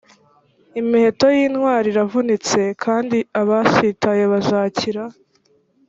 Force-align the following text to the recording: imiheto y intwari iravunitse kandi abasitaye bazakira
imiheto 0.81 1.25
y 1.37 1.39
intwari 1.47 1.87
iravunitse 1.93 2.61
kandi 2.83 3.17
abasitaye 3.41 4.23
bazakira 4.31 5.03